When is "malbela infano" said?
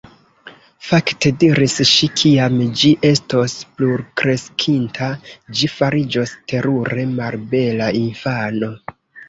7.15-8.75